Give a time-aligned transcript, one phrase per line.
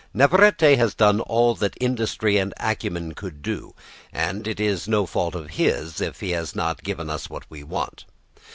[0.15, 3.75] Navarrete has done all that industry and acumen could do,
[4.11, 7.61] and it is no fault of his if he has not given us what we
[7.63, 8.05] want.